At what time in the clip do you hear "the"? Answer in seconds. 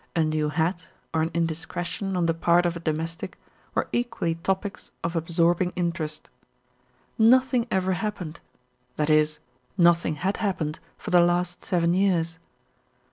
2.25-2.33, 11.11-11.21